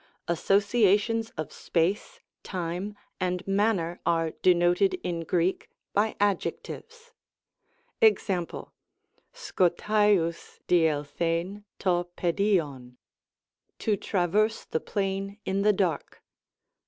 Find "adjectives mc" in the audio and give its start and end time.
6.19-8.71